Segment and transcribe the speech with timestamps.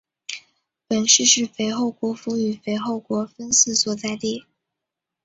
[0.87, 4.45] 本市是肥后国府与肥后国分寺所在地。